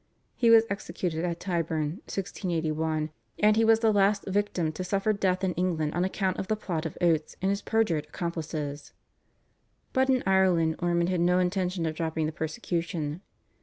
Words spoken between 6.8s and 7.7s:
of Oates and his